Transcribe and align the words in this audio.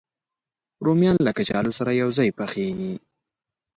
رومیان 0.85 1.17
له 1.25 1.31
کچالو 1.37 1.71
سره 1.79 1.91
یو 2.01 2.09
ځای 2.17 2.29
پخېږي 2.37 2.93